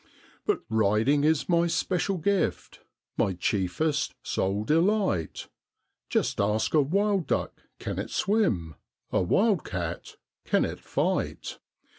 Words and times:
But 0.47 0.61
riding 0.67 1.23
is 1.23 1.47
my 1.47 1.67
special 1.67 2.17
gift, 2.17 2.79
my 3.17 3.33
chiefest, 3.33 4.15
sole 4.23 4.63
delight; 4.63 5.47
Just 6.09 6.41
ask 6.41 6.73
a 6.73 6.81
wild 6.81 7.27
duck 7.27 7.61
can 7.77 7.99
it 7.99 8.09
swim, 8.09 8.73
a 9.11 9.21
wild 9.21 9.63
cat 9.63 10.15
can 10.43 10.65
it 10.65 10.79
fight. 10.79 11.59